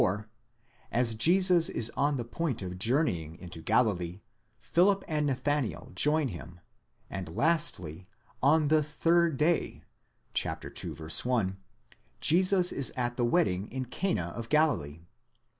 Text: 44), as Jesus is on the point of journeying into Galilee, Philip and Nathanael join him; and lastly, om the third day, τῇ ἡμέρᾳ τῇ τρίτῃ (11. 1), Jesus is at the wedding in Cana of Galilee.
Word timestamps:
44), 0.01 0.27
as 0.91 1.13
Jesus 1.13 1.69
is 1.69 1.91
on 1.95 2.17
the 2.17 2.25
point 2.25 2.63
of 2.63 2.79
journeying 2.79 3.35
into 3.35 3.61
Galilee, 3.61 4.21
Philip 4.57 5.03
and 5.07 5.27
Nathanael 5.27 5.91
join 5.93 6.29
him; 6.29 6.59
and 7.07 7.35
lastly, 7.35 8.07
om 8.41 8.69
the 8.69 8.81
third 8.81 9.37
day, 9.37 9.83
τῇ 10.33 10.59
ἡμέρᾳ 10.59 10.73
τῇ 10.73 10.95
τρίτῃ 10.95 11.23
(11. 11.25 11.29
1), 11.47 11.57
Jesus 12.19 12.71
is 12.71 12.89
at 12.97 13.15
the 13.15 13.23
wedding 13.25 13.67
in 13.67 13.85
Cana 13.85 14.29
of 14.35 14.49
Galilee. 14.49 15.01